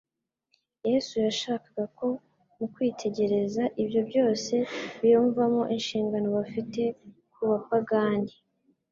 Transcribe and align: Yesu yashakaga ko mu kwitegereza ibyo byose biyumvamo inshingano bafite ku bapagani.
Yesu 0.89 1.13
yashakaga 1.25 1.85
ko 1.97 2.07
mu 2.57 2.65
kwitegereza 2.73 3.63
ibyo 3.81 4.01
byose 4.09 4.53
biyumvamo 5.01 5.61
inshingano 5.75 6.27
bafite 6.37 6.81
ku 7.31 7.41
bapagani. 7.51 8.33